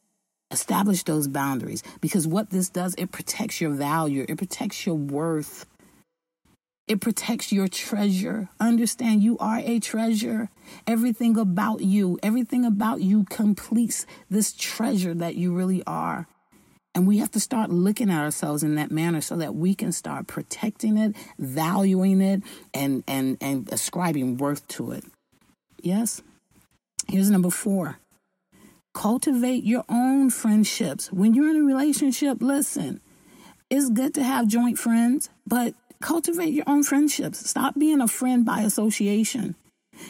Establish 0.50 1.02
those 1.04 1.28
boundaries 1.28 1.82
because 2.00 2.26
what 2.26 2.50
this 2.50 2.68
does, 2.68 2.94
it 2.98 3.10
protects 3.10 3.60
your 3.60 3.70
value, 3.70 4.26
it 4.28 4.38
protects 4.38 4.86
your 4.86 4.96
worth. 4.96 5.66
It 6.88 7.00
protects 7.00 7.52
your 7.52 7.68
treasure. 7.68 8.50
Understand 8.60 9.22
you 9.22 9.38
are 9.38 9.60
a 9.64 9.78
treasure. 9.78 10.50
Everything 10.86 11.38
about 11.38 11.80
you, 11.80 12.18
everything 12.22 12.64
about 12.66 13.00
you 13.00 13.24
completes 13.24 14.04
this 14.28 14.52
treasure 14.52 15.14
that 15.14 15.36
you 15.36 15.54
really 15.54 15.82
are. 15.86 16.26
And 16.94 17.06
we 17.06 17.18
have 17.18 17.30
to 17.30 17.40
start 17.40 17.70
looking 17.70 18.10
at 18.10 18.22
ourselves 18.22 18.62
in 18.62 18.74
that 18.74 18.90
manner 18.90 19.22
so 19.22 19.36
that 19.36 19.54
we 19.54 19.74
can 19.74 19.92
start 19.92 20.26
protecting 20.26 20.98
it, 20.98 21.16
valuing 21.38 22.20
it, 22.20 22.42
and 22.74 23.02
and 23.08 23.38
and 23.40 23.72
ascribing 23.72 24.36
worth 24.36 24.66
to 24.68 24.92
it. 24.92 25.04
Yes? 25.80 26.20
Here's 27.08 27.30
number 27.30 27.50
four. 27.50 27.98
Cultivate 28.94 29.64
your 29.64 29.84
own 29.88 30.30
friendships. 30.30 31.12
When 31.12 31.34
you're 31.34 31.50
in 31.50 31.56
a 31.56 31.64
relationship, 31.64 32.38
listen, 32.40 33.00
it's 33.70 33.88
good 33.88 34.14
to 34.14 34.22
have 34.22 34.46
joint 34.48 34.78
friends, 34.78 35.30
but 35.46 35.74
Cultivate 36.02 36.52
your 36.52 36.64
own 36.66 36.82
friendships. 36.82 37.48
Stop 37.48 37.78
being 37.78 38.00
a 38.00 38.08
friend 38.08 38.44
by 38.44 38.62
association. 38.62 39.54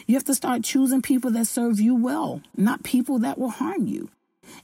You 0.07 0.15
have 0.15 0.23
to 0.23 0.33
start 0.33 0.63
choosing 0.63 1.03
people 1.03 1.29
that 1.31 1.45
serve 1.45 1.79
you 1.79 1.95
well, 1.95 2.41
not 2.57 2.83
people 2.83 3.19
that 3.19 3.37
will 3.37 3.51
harm 3.51 3.85
you. 3.85 4.09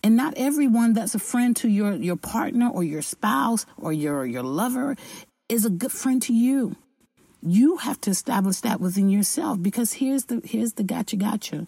And 0.04 0.16
not 0.16 0.34
everyone 0.38 0.94
that's 0.94 1.14
a 1.14 1.20
friend 1.20 1.56
to 1.58 1.70
your, 1.70 1.94
your 1.94 2.16
partner 2.16 2.68
or 2.68 2.84
your 2.84 3.04
spouse 3.04 3.68
or 3.78 3.94
your, 3.94 4.26
your 4.26 4.42
lover 4.42 4.96
is 5.48 5.66
a 5.66 5.70
good 5.70 5.92
friend 5.92 6.20
to 6.24 6.34
you. 6.34 6.76
You 7.44 7.78
have 7.78 8.02
to 8.02 8.10
establish 8.10 8.62
that 8.62 8.82
within 8.82 9.10
yourself 9.10 9.62
because 9.62 9.94
here's 9.94 10.26
the 10.26 10.42
here's 10.44 10.74
the 10.74 10.84
gotcha 10.84 11.16
gotcha. 11.16 11.68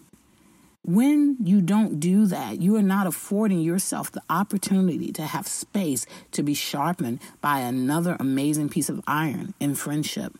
When 0.84 1.36
you 1.44 1.60
don't 1.60 2.00
do 2.00 2.26
that, 2.26 2.60
you 2.60 2.74
are 2.74 2.82
not 2.82 3.06
affording 3.06 3.60
yourself 3.60 4.10
the 4.10 4.22
opportunity 4.28 5.12
to 5.12 5.22
have 5.22 5.46
space 5.46 6.06
to 6.32 6.42
be 6.42 6.54
sharpened 6.54 7.20
by 7.40 7.60
another 7.60 8.16
amazing 8.18 8.68
piece 8.68 8.88
of 8.88 9.00
iron 9.06 9.54
in 9.60 9.76
friendship. 9.76 10.36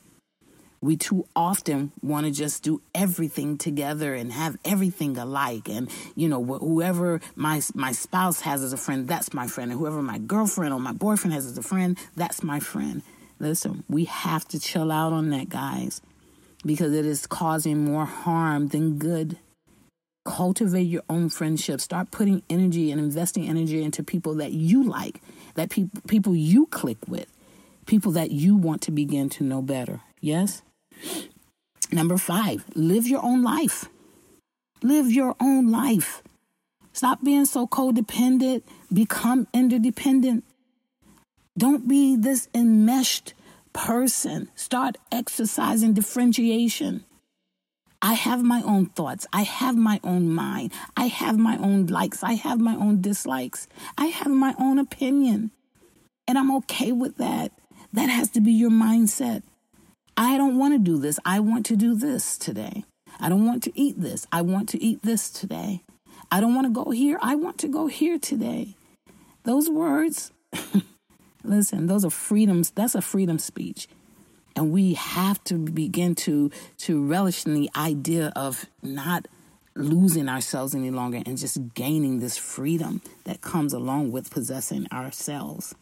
We 0.81 0.97
too 0.97 1.29
often 1.37 1.93
want 2.03 2.27
to 2.27 2.33
just 2.33 2.65
do 2.65 2.81
everything 2.93 3.57
together 3.57 4.15
and 4.15 4.33
have 4.33 4.57
everything 4.65 5.17
alike. 5.17 5.69
And, 5.69 5.89
you 6.17 6.29
know, 6.29 6.43
whoever 6.43 7.21
my, 7.37 7.63
my 7.77 7.93
spouse 7.93 8.41
has 8.41 8.65
as 8.65 8.73
a 8.73 8.77
friend, 8.77 9.07
that's 9.07 9.33
my 9.33 9.47
friend. 9.47 9.71
And 9.71 9.79
whoever 9.79 10.03
my 10.03 10.19
girlfriend 10.19 10.75
or 10.75 10.81
my 10.81 10.91
boyfriend 10.91 11.35
has 11.35 11.47
as 11.47 11.57
a 11.57 11.63
friend, 11.63 11.97
that's 12.17 12.43
my 12.43 12.59
friend. 12.59 13.03
Listen, 13.39 13.85
we 13.89 14.07
have 14.07 14.49
to 14.49 14.59
chill 14.59 14.91
out 14.91 15.13
on 15.13 15.31
that, 15.31 15.49
guys, 15.49 16.01
because 16.67 16.93
it 16.93 17.07
is 17.07 17.29
causing 17.29 17.85
more 17.85 18.07
harm 18.07 18.67
than 18.67 18.99
good. 18.99 19.39
Cultivate 20.25 20.83
your 20.83 21.02
own 21.09 21.29
friendships. 21.29 21.85
Start 21.85 22.11
putting 22.11 22.43
energy 22.49 22.91
and 22.91 23.00
investing 23.00 23.49
energy 23.49 23.83
into 23.83 24.05
people 24.05 24.35
that 24.37 24.52
you 24.52 24.85
like, 24.85 25.21
that 25.55 25.71
pe- 25.71 25.91
people 26.07 26.37
you 26.37 26.67
click 26.67 26.99
with, 27.09 27.26
people 27.87 28.12
that 28.12 28.31
you 28.31 28.57
want 28.57 28.83
to 28.83 28.91
begin 28.93 29.29
to 29.31 29.45
know 29.45 29.62
better. 29.62 30.00
Yes? 30.21 30.62
Number 31.91 32.17
five, 32.17 32.64
live 32.75 33.07
your 33.07 33.25
own 33.25 33.43
life. 33.43 33.87
Live 34.83 35.11
your 35.11 35.35
own 35.41 35.71
life. 35.71 36.23
Stop 36.93 37.23
being 37.25 37.45
so 37.45 37.67
codependent. 37.67 38.62
Become 38.93 39.49
interdependent. 39.52 40.45
Don't 41.59 41.87
be 41.88 42.17
this 42.17 42.49
enmeshed 42.55 43.35
person. 43.73 44.49
Start 44.55 44.97
exercising 45.11 45.93
differentiation. 45.93 47.05
I 48.04 48.14
have 48.14 48.42
my 48.42 48.62
own 48.62 48.87
thoughts. 48.87 49.28
I 49.32 49.42
have 49.42 49.76
my 49.76 50.00
own 50.02 50.28
mind. 50.28 50.73
I 50.97 51.06
have 51.06 51.38
my 51.38 51.56
own 51.59 51.87
likes. 51.87 52.25
I 52.25 52.32
have 52.32 52.59
my 52.59 52.75
own 52.75 53.00
dislikes. 53.00 53.68
I 53.97 54.06
have 54.06 54.32
my 54.32 54.56
own 54.59 54.80
opinion. 54.80 55.52
And 56.26 56.37
I'm 56.37 56.50
okay 56.56 56.90
with 56.90 57.18
that. 57.18 57.52
That 57.92 58.09
has 58.09 58.28
to 58.30 58.40
be 58.40 58.50
your 58.50 58.71
mindset. 58.71 59.44
I 60.16 60.37
don't 60.37 60.59
want 60.59 60.75
to 60.75 60.78
do 60.78 60.99
this. 60.99 61.21
I 61.25 61.38
want 61.38 61.64
to 61.66 61.76
do 61.76 61.94
this 61.94 62.37
today. 62.37 62.85
I 63.21 63.28
don't 63.28 63.47
want 63.47 63.62
to 63.64 63.73
eat 63.78 64.00
this. 64.00 64.26
I 64.32 64.42
want 64.42 64.68
to 64.71 64.82
eat 64.82 65.02
this 65.02 65.30
today. 65.30 65.82
I 66.30 66.40
don't 66.40 66.56
want 66.56 66.66
to 66.66 66.85
go 66.85 66.90
here. 66.90 67.18
I 67.23 67.37
want 67.37 67.59
to 67.59 67.68
go 67.68 67.87
here 67.87 68.18
today. 68.18 68.75
Those 69.44 69.71
words, 69.71 70.32
listen, 71.44 71.87
those 71.87 72.04
are 72.04 72.11
freedoms. 72.11 72.71
That's 72.71 72.97
a 72.97 73.02
freedom 73.02 73.38
speech 73.38 73.87
and 74.56 74.73
we 74.73 74.94
have 74.94 75.42
to 75.44 75.54
begin 75.54 76.14
to 76.14 76.50
to 76.78 77.04
relish 77.04 77.47
in 77.47 77.54
the 77.54 77.71
idea 77.76 78.32
of 78.37 78.66
not 78.82 79.28
losing 79.75 80.28
ourselves 80.28 80.75
any 80.75 80.90
longer 80.90 81.23
and 81.25 81.38
just 81.38 81.75
gaining 81.75 82.21
this 82.21 82.37
freedom 82.37 83.00
that 83.25 83.40
comes 83.40 83.73
along 83.73 84.12
with 84.12 84.30
possessing 84.30 84.87
ourselves. 84.92 85.75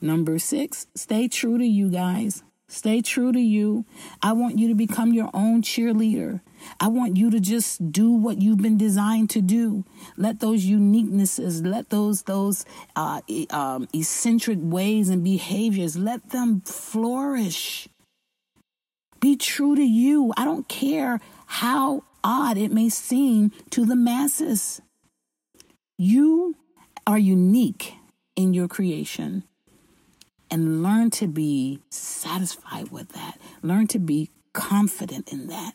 Number 0.00 0.38
six, 0.38 0.86
stay 0.94 1.28
true 1.28 1.58
to 1.58 1.66
you 1.66 1.90
guys. 1.90 2.42
Stay 2.68 3.00
true 3.00 3.30
to 3.30 3.38
you. 3.38 3.84
I 4.22 4.32
want 4.32 4.58
you 4.58 4.66
to 4.68 4.74
become 4.74 5.12
your 5.12 5.30
own 5.32 5.62
cheerleader. 5.62 6.40
I 6.80 6.88
want 6.88 7.16
you 7.16 7.30
to 7.30 7.38
just 7.38 7.92
do 7.92 8.10
what 8.10 8.42
you've 8.42 8.58
been 8.58 8.76
designed 8.76 9.30
to 9.30 9.40
do. 9.40 9.84
Let 10.16 10.40
those 10.40 10.64
uniquenesses, 10.64 11.64
let 11.64 11.90
those 11.90 12.22
those 12.22 12.64
uh, 12.96 13.20
um, 13.50 13.86
eccentric 13.92 14.58
ways 14.60 15.10
and 15.10 15.22
behaviors, 15.22 15.96
let 15.96 16.30
them 16.30 16.60
flourish. 16.62 17.88
Be 19.20 19.36
true 19.36 19.76
to 19.76 19.84
you. 19.84 20.32
I 20.36 20.44
don't 20.44 20.68
care 20.68 21.20
how 21.46 22.02
odd 22.24 22.58
it 22.58 22.72
may 22.72 22.88
seem 22.88 23.52
to 23.70 23.86
the 23.86 23.96
masses. 23.96 24.82
You 25.96 26.56
are 27.06 27.18
unique 27.18 27.94
in 28.34 28.54
your 28.54 28.66
creation 28.66 29.44
and 30.50 30.82
learn 30.82 31.10
to 31.10 31.26
be 31.26 31.80
satisfied 31.90 32.90
with 32.90 33.10
that. 33.10 33.38
Learn 33.62 33.86
to 33.88 33.98
be 33.98 34.30
confident 34.52 35.32
in 35.32 35.48
that 35.48 35.74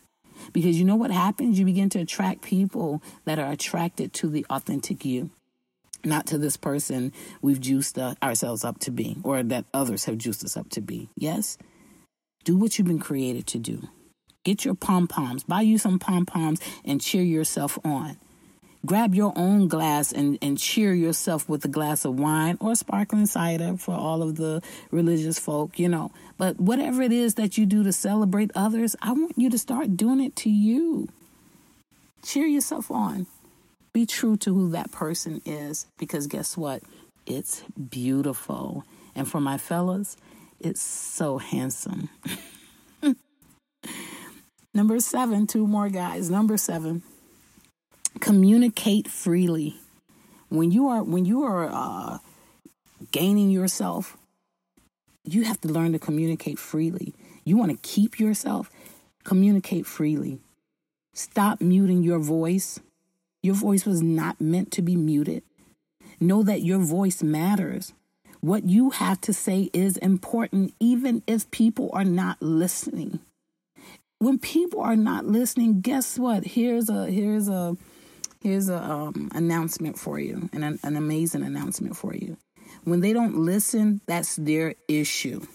Because 0.53 0.77
you 0.79 0.85
know 0.85 0.95
what 0.95 1.11
happens? 1.11 1.59
You 1.59 1.65
begin 1.65 1.89
to 1.89 1.99
attract 1.99 2.41
people 2.41 3.01
that 3.25 3.39
are 3.39 3.51
attracted 3.51 4.13
to 4.13 4.27
the 4.27 4.45
authentic 4.49 5.05
you, 5.05 5.29
not 6.03 6.25
to 6.27 6.37
this 6.37 6.57
person 6.57 7.13
we've 7.41 7.61
juiced 7.61 7.97
ourselves 7.97 8.63
up 8.63 8.79
to 8.79 8.91
be 8.91 9.17
or 9.23 9.43
that 9.43 9.65
others 9.73 10.05
have 10.05 10.17
juiced 10.17 10.43
us 10.43 10.57
up 10.57 10.69
to 10.71 10.81
be. 10.81 11.09
Yes? 11.15 11.57
Do 12.43 12.57
what 12.57 12.77
you've 12.77 12.87
been 12.87 12.99
created 12.99 13.47
to 13.47 13.59
do. 13.59 13.87
Get 14.43 14.65
your 14.65 14.73
pom 14.73 15.07
poms, 15.07 15.43
buy 15.43 15.61
you 15.61 15.77
some 15.77 15.99
pom 15.99 16.25
poms, 16.25 16.59
and 16.83 16.99
cheer 16.99 17.21
yourself 17.21 17.77
on. 17.85 18.17
Grab 18.83 19.13
your 19.13 19.31
own 19.35 19.67
glass 19.67 20.11
and, 20.11 20.39
and 20.41 20.57
cheer 20.57 20.93
yourself 20.93 21.47
with 21.47 21.63
a 21.65 21.67
glass 21.67 22.03
of 22.03 22.19
wine 22.19 22.57
or 22.59 22.73
sparkling 22.73 23.27
cider 23.27 23.77
for 23.77 23.93
all 23.93 24.23
of 24.23 24.37
the 24.37 24.61
religious 24.89 25.37
folk, 25.37 25.77
you 25.77 25.87
know. 25.87 26.11
But 26.37 26.59
whatever 26.59 27.03
it 27.03 27.11
is 27.11 27.35
that 27.35 27.57
you 27.57 27.67
do 27.67 27.83
to 27.83 27.93
celebrate 27.93 28.49
others, 28.55 28.95
I 29.01 29.11
want 29.13 29.37
you 29.37 29.51
to 29.51 29.57
start 29.57 29.95
doing 29.95 30.19
it 30.19 30.35
to 30.37 30.49
you. 30.49 31.09
Cheer 32.23 32.47
yourself 32.47 32.89
on. 32.89 33.27
Be 33.93 34.05
true 34.05 34.35
to 34.37 34.53
who 34.53 34.69
that 34.71 34.91
person 34.91 35.41
is 35.45 35.85
because 35.97 36.25
guess 36.27 36.57
what? 36.57 36.81
It's 37.25 37.63
beautiful. 37.89 38.83
And 39.15 39.27
for 39.29 39.39
my 39.39 39.57
fellas, 39.57 40.17
it's 40.59 40.81
so 40.81 41.37
handsome. 41.37 42.09
Number 44.73 44.99
seven, 44.99 45.47
two 45.47 45.67
more 45.67 45.89
guys. 45.89 46.29
Number 46.29 46.57
seven, 46.57 47.03
communicate 48.21 49.07
freely. 49.07 49.75
When 50.49 50.71
you 50.71 50.87
are 50.87 51.03
when 51.03 51.25
you 51.25 51.43
are 51.43 51.69
uh, 51.69 52.19
gaining 53.11 53.49
yourself, 53.49 54.17
you 55.23 55.43
have 55.43 55.59
to 55.61 55.67
learn 55.67 55.91
to 55.93 55.99
communicate 55.99 56.59
freely. 56.59 57.13
You 57.43 57.57
want 57.57 57.71
to 57.71 57.77
keep 57.81 58.19
yourself, 58.19 58.69
communicate 59.23 59.85
freely. 59.85 60.39
Stop 61.13 61.59
muting 61.59 62.03
your 62.03 62.19
voice. 62.19 62.79
Your 63.43 63.55
voice 63.55 63.85
was 63.85 64.01
not 64.01 64.39
meant 64.39 64.71
to 64.73 64.81
be 64.81 64.95
muted. 64.95 65.43
Know 66.19 66.43
that 66.43 66.61
your 66.61 66.79
voice 66.79 67.23
matters. 67.23 67.93
What 68.39 68.65
you 68.65 68.91
have 68.91 69.19
to 69.21 69.33
say 69.33 69.69
is 69.73 69.97
important, 69.97 70.73
even 70.79 71.23
if 71.27 71.49
people 71.51 71.89
are 71.93 72.05
not 72.05 72.41
listening 72.41 73.19
when 74.21 74.37
people 74.37 74.81
are 74.81 74.95
not 74.95 75.25
listening, 75.25 75.81
guess 75.81 76.19
what? 76.19 76.45
Here's 76.45 76.89
a 76.89 77.07
here's 77.07 77.49
a 77.49 77.75
here's 78.41 78.69
a 78.69 78.81
um, 78.81 79.29
announcement 79.33 79.97
for 79.97 80.19
you, 80.19 80.49
and 80.53 80.63
an, 80.63 80.79
an 80.83 80.95
amazing 80.95 81.43
announcement 81.43 81.95
for 81.95 82.13
you. 82.13 82.37
When 82.83 83.01
they 83.01 83.13
don't 83.13 83.37
listen, 83.37 84.01
that's 84.07 84.35
their 84.35 84.75
issue. 84.87 85.45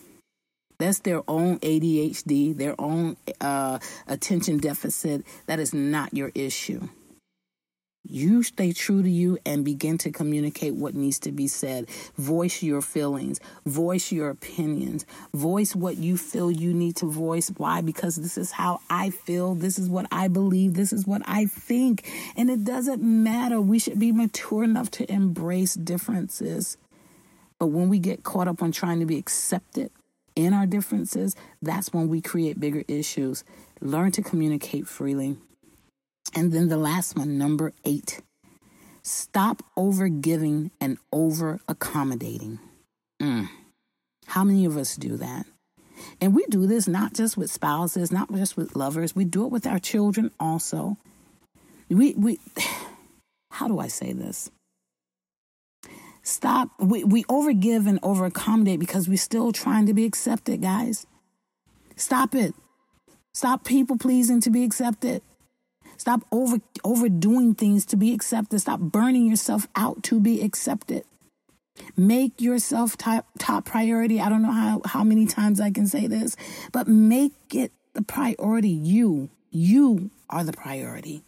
That's 0.79 1.01
their 1.01 1.23
own 1.29 1.59
ADHD, 1.61 2.57
their 2.57 2.75
own 2.79 3.17
uh, 3.41 3.79
attention 4.07 4.59
deficit. 4.59 5.25
That 5.47 5.59
is 5.59 5.73
not 5.73 6.15
your 6.15 6.31
issue. 6.35 6.89
You 8.09 8.43
stay 8.43 8.73
true 8.73 9.03
to 9.03 9.11
you 9.11 9.39
and 9.45 9.65
begin 9.65 9.99
to 9.99 10.13
communicate 10.13 10.75
what 10.75 10.95
needs 10.95 11.19
to 11.21 11.33
be 11.33 11.49
said. 11.49 11.89
Voice 12.17 12.63
your 12.63 12.81
feelings, 12.81 13.41
voice 13.65 14.13
your 14.13 14.31
opinions, 14.31 15.05
voice 15.35 15.75
what 15.75 15.97
you 15.97 16.17
feel 16.17 16.51
you 16.51 16.73
need 16.73 16.97
to 16.97 17.07
voice. 17.07 17.51
Why? 17.57 17.81
Because 17.81 18.17
this 18.17 18.39
is 18.39 18.53
how 18.53 18.81
I 18.89 19.11
feel, 19.11 19.55
this 19.55 19.79
is 19.79 19.89
what 19.89 20.07
I 20.13 20.29
believe, 20.29 20.75
this 20.75 20.93
is 20.93 21.07
what 21.07 21.23
I 21.25 21.47
think. 21.47 22.09
And 22.37 22.49
it 22.49 22.65
doesn't 22.65 23.03
matter. 23.03 23.61
We 23.61 23.79
should 23.79 23.99
be 23.99 24.13
mature 24.13 24.63
enough 24.63 24.91
to 24.93 25.13
embrace 25.13 25.75
differences. 25.75 26.77
But 27.59 27.69
when 27.69 27.89
we 27.89 27.99
get 27.99 28.23
caught 28.23 28.49
up 28.49 28.63
on 28.63 28.71
trying 28.71 29.01
to 29.01 29.07
be 29.07 29.19
accepted 29.19 29.91
in 30.35 30.53
our 30.53 30.67
differences, 30.67 31.35
that's 31.61 31.93
when 31.93 32.09
we 32.09 32.21
create 32.21 32.61
bigger 32.61 32.85
issues. 32.87 33.43
Learn 33.81 34.13
to 34.13 34.23
communicate 34.23 34.87
freely. 34.87 35.39
And 36.37 36.53
then 36.53 36.69
the 36.69 36.77
last 36.77 37.17
one, 37.17 37.39
number 37.39 37.73
eight, 37.87 38.21
stop 39.03 39.63
over 39.75 40.09
giving 40.09 40.71
and 40.79 40.99
over 41.11 41.61
accommodating. 41.67 42.59
Mm. 43.21 43.49
How 44.27 44.45
many 44.45 44.67
of 44.67 44.77
us 44.77 44.97
do 44.97 45.17
that? 45.17 45.47
And 46.21 46.35
we 46.35 46.45
do 46.51 46.67
this 46.67 46.87
not 46.87 47.15
just 47.15 47.39
with 47.39 47.51
spouses, 47.51 48.13
not 48.13 48.31
just 48.35 48.55
with 48.55 48.77
lovers, 48.77 49.17
we 49.17 49.25
do 49.25 49.47
it 49.47 49.51
with 49.51 49.67
our 49.67 49.79
children 49.79 50.31
also. 50.39 50.99
We, 51.89 52.13
we, 52.15 52.39
how 53.51 53.67
do 53.67 53.79
I 53.79 53.89
say 53.89 54.13
this? 54.13 54.51
Stop. 56.23 56.69
We, 56.79 57.03
we 57.03 57.25
overgive 57.25 57.89
and 57.89 57.99
over 58.03 58.27
accommodate 58.27 58.81
because 58.81 59.09
we're 59.09 59.17
still 59.17 59.53
trying 59.53 59.87
to 59.87 59.95
be 59.95 60.05
accepted, 60.05 60.61
guys. 60.61 61.07
Stop 61.95 62.35
it. 62.35 62.55
Stop 63.33 63.65
people 63.65 63.97
pleasing 63.97 64.43
to 64.43 64.51
be 64.51 64.65
accepted. 64.65 65.23
Stop 65.99 66.23
over 66.31 66.59
overdoing 66.85 67.55
things 67.55 67.85
to 67.87 67.97
be 67.97 68.13
accepted. 68.13 68.61
Stop 68.61 68.81
burning 68.81 69.27
yourself 69.27 69.69
out 69.77 70.03
to 70.05 70.21
be 70.21 70.43
accepted. 70.43 71.05
Make 71.97 72.41
yourself 72.41 72.97
top, 72.97 73.27
top 73.39 73.65
priority. 73.65 74.21
I 74.21 74.29
don't 74.29 74.43
know 74.43 74.53
how, 74.53 74.81
how 74.85 75.05
many 75.05 75.27
times 75.27 75.61
I 75.61 75.71
can 75.71 75.87
say 75.87 76.07
this, 76.07 76.37
but 76.73 76.89
make 76.89 77.33
it 77.55 77.73
the 77.93 78.03
priority. 78.03 78.71
You, 78.71 79.29
you 79.51 80.11
are 80.31 80.45
the 80.45 80.53
priority. 80.53 81.23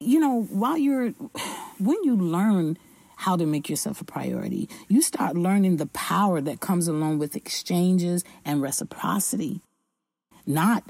You 0.00 0.20
know, 0.20 0.42
while 0.42 0.76
you're, 0.76 1.10
when 1.78 2.04
you 2.04 2.16
learn 2.16 2.76
how 3.16 3.36
to 3.36 3.46
make 3.46 3.70
yourself 3.70 4.00
a 4.00 4.04
priority, 4.04 4.68
you 4.88 5.00
start 5.00 5.36
learning 5.36 5.76
the 5.76 5.86
power 5.86 6.40
that 6.40 6.60
comes 6.60 6.88
along 6.88 7.18
with 7.18 7.36
exchanges 7.36 8.24
and 8.44 8.60
reciprocity. 8.60 9.62
Not 10.46 10.84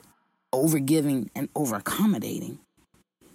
over 0.54 0.78
giving 0.78 1.30
and 1.34 1.48
over 1.54 1.76
accommodating. 1.76 2.58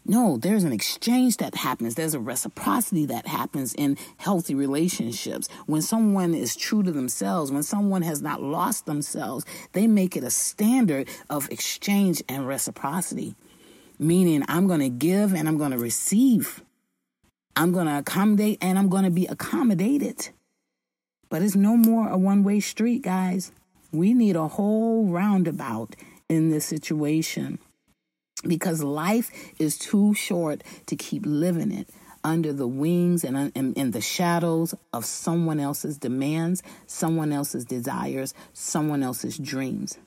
No, 0.05 0.37
there's 0.37 0.63
an 0.63 0.73
exchange 0.73 1.37
that 1.37 1.53
happens. 1.53 1.93
There's 1.93 2.15
a 2.15 2.19
reciprocity 2.19 3.05
that 3.05 3.27
happens 3.27 3.75
in 3.75 3.95
healthy 4.17 4.55
relationships. 4.55 5.47
When 5.67 5.83
someone 5.83 6.33
is 6.33 6.55
true 6.55 6.81
to 6.81 6.91
themselves, 6.91 7.51
when 7.51 7.61
someone 7.61 8.01
has 8.01 8.19
not 8.21 8.41
lost 8.41 8.87
themselves, 8.87 9.45
they 9.73 9.85
make 9.85 10.17
it 10.17 10.23
a 10.23 10.31
standard 10.31 11.07
of 11.29 11.51
exchange 11.51 12.23
and 12.27 12.47
reciprocity. 12.47 13.35
Meaning, 13.99 14.43
I'm 14.47 14.65
going 14.65 14.79
to 14.79 14.89
give 14.89 15.33
and 15.33 15.47
I'm 15.47 15.59
going 15.59 15.71
to 15.71 15.77
receive. 15.77 16.63
I'm 17.55 17.71
going 17.71 17.85
to 17.85 17.99
accommodate 17.99 18.57
and 18.61 18.79
I'm 18.79 18.89
going 18.89 19.03
to 19.03 19.11
be 19.11 19.27
accommodated. 19.27 20.29
But 21.29 21.43
it's 21.43 21.55
no 21.55 21.77
more 21.77 22.09
a 22.09 22.17
one 22.17 22.43
way 22.43 22.61
street, 22.61 23.03
guys. 23.03 23.51
We 23.91 24.13
need 24.13 24.35
a 24.35 24.47
whole 24.47 25.05
roundabout 25.05 25.95
in 26.29 26.49
this 26.49 26.65
situation 26.65 27.59
because 28.47 28.81
life 28.83 29.31
is 29.59 29.77
too 29.77 30.13
short 30.13 30.63
to 30.85 30.95
keep 30.95 31.23
living 31.25 31.71
it 31.71 31.89
under 32.23 32.53
the 32.53 32.67
wings 32.67 33.23
and 33.23 33.51
in 33.55 33.91
the 33.91 34.01
shadows 34.01 34.73
of 34.93 35.05
someone 35.05 35.59
else's 35.59 35.97
demands, 35.97 36.61
someone 36.85 37.31
else's 37.31 37.65
desires, 37.65 38.33
someone 38.53 39.03
else's 39.03 39.37
dreams. 39.37 39.97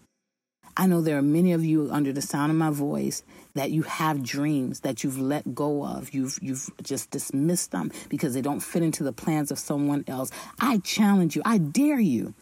I 0.76 0.86
know 0.86 1.02
there 1.02 1.18
are 1.18 1.22
many 1.22 1.52
of 1.52 1.64
you 1.64 1.90
under 1.90 2.12
the 2.12 2.22
sound 2.22 2.50
of 2.50 2.56
my 2.56 2.70
voice 2.70 3.22
that 3.54 3.70
you 3.70 3.82
have 3.82 4.22
dreams 4.22 4.80
that 4.80 5.04
you've 5.04 5.18
let 5.18 5.54
go 5.54 5.84
of. 5.84 6.14
You've 6.14 6.38
you've 6.40 6.70
just 6.82 7.10
dismissed 7.10 7.72
them 7.72 7.92
because 8.08 8.32
they 8.32 8.40
don't 8.40 8.60
fit 8.60 8.82
into 8.82 9.04
the 9.04 9.12
plans 9.12 9.50
of 9.50 9.58
someone 9.58 10.04
else. 10.08 10.30
I 10.60 10.78
challenge 10.78 11.36
you. 11.36 11.42
I 11.44 11.58
dare 11.58 12.00
you 12.00 12.32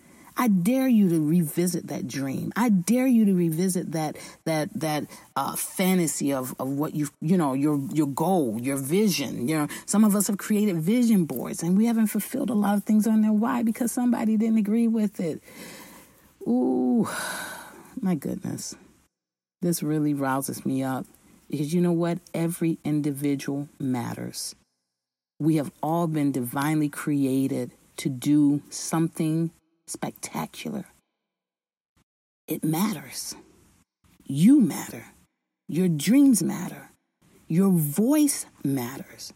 I 0.41 0.49
dare 0.49 0.89
you 0.89 1.11
to 1.11 1.23
revisit 1.23 1.89
that 1.89 2.09
dream. 2.09 2.51
I 2.57 2.71
dare 2.71 3.07
you 3.07 3.27
to 3.27 3.35
revisit 3.35 3.93
that 3.93 4.17
that 4.47 4.73
that 4.81 5.05
uh, 5.37 5.55
fantasy 5.55 6.33
of, 6.33 6.55
of 6.59 6.71
what 6.71 6.95
you 6.95 7.11
you 7.21 7.37
know 7.37 7.53
your 7.53 7.79
your 7.93 8.07
goal, 8.07 8.59
your 8.59 8.79
vision. 8.79 9.49
You 9.49 9.59
know, 9.59 9.69
some 9.85 10.03
of 10.03 10.17
us 10.17 10.29
have 10.29 10.39
created 10.39 10.79
vision 10.79 11.27
boards 11.27 11.63
and 11.63 11.77
we 11.77 11.85
haven't 11.85 12.07
fulfilled 12.07 12.49
a 12.49 12.55
lot 12.55 12.79
of 12.79 12.85
things 12.85 13.07
on 13.07 13.21
there. 13.21 13.35
Why? 13.35 13.63
Because 13.63 13.93
somebody 13.93 14.39
didn't 14.39 14.57
agree 14.57 14.89
with 14.89 15.21
it. 15.21 15.43
Ooh, 16.49 17.07
my 18.01 18.15
goodness, 18.15 18.75
this 19.61 19.83
really 19.83 20.15
rouses 20.15 20.65
me 20.65 20.83
up 20.83 21.05
because 21.51 21.75
you 21.75 21.83
know 21.83 21.93
what? 21.93 22.19
Every 22.33 22.79
individual 22.83 23.69
matters. 23.79 24.55
We 25.39 25.57
have 25.57 25.71
all 25.83 26.07
been 26.07 26.33
divinely 26.33 26.89
created 26.89 27.73
to 27.99 28.09
do 28.09 28.63
something 28.71 29.51
spectacular. 29.91 30.87
It 32.47 32.65
matters. 32.65 33.35
You 34.25 34.61
matter. 34.61 35.07
Your 35.69 35.89
dreams 35.89 36.43
matter. 36.43 36.91
Your 37.49 37.71
voice 37.71 38.47
matters. 38.65 39.33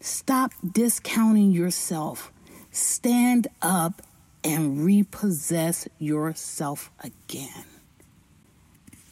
Stop 0.00 0.52
discounting 0.72 1.52
yourself. 1.52 2.32
Stand 2.70 3.46
up 3.62 4.02
and 4.42 4.84
repossess 4.84 5.88
yourself 5.98 6.90
again. 7.00 7.64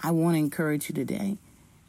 I 0.02 0.10
want 0.10 0.34
to 0.34 0.38
encourage 0.38 0.88
you 0.88 0.94
today, 0.94 1.38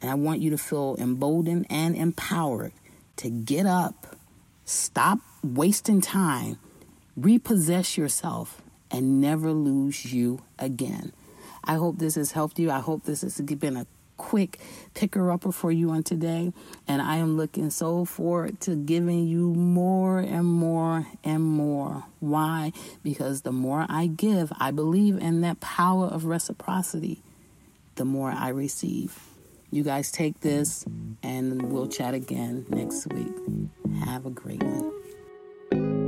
and 0.00 0.10
I 0.10 0.14
want 0.14 0.40
you 0.40 0.50
to 0.50 0.58
feel 0.58 0.96
emboldened 0.98 1.66
and 1.68 1.96
empowered 1.96 2.72
to 3.16 3.28
get 3.28 3.66
up, 3.66 4.16
stop 4.64 5.18
wasting 5.42 6.00
time, 6.00 6.58
repossess 7.16 7.98
yourself, 7.98 8.62
and 8.94 9.20
never 9.20 9.50
lose 9.50 10.12
you 10.12 10.40
again. 10.56 11.12
I 11.64 11.74
hope 11.74 11.98
this 11.98 12.14
has 12.14 12.30
helped 12.30 12.60
you. 12.60 12.70
I 12.70 12.78
hope 12.78 13.04
this 13.04 13.22
has 13.22 13.40
been 13.40 13.76
a 13.76 13.86
quick 14.16 14.60
picker 14.94 15.32
upper 15.32 15.50
for 15.50 15.72
you 15.72 15.90
on 15.90 16.04
today. 16.04 16.52
And 16.86 17.02
I 17.02 17.16
am 17.16 17.36
looking 17.36 17.70
so 17.70 18.04
forward 18.04 18.60
to 18.60 18.76
giving 18.76 19.26
you 19.26 19.52
more 19.52 20.20
and 20.20 20.46
more 20.46 21.08
and 21.24 21.42
more. 21.42 22.04
Why? 22.20 22.72
Because 23.02 23.42
the 23.42 23.50
more 23.50 23.84
I 23.88 24.06
give, 24.06 24.52
I 24.60 24.70
believe 24.70 25.18
in 25.18 25.40
that 25.40 25.58
power 25.58 26.06
of 26.06 26.26
reciprocity, 26.26 27.20
the 27.96 28.04
more 28.04 28.30
I 28.30 28.50
receive. 28.50 29.18
You 29.72 29.82
guys 29.82 30.12
take 30.12 30.38
this 30.38 30.84
and 31.20 31.72
we'll 31.72 31.88
chat 31.88 32.14
again 32.14 32.64
next 32.68 33.12
week. 33.12 33.32
Have 34.04 34.24
a 34.24 34.30
great 34.30 34.62
one. 34.62 36.03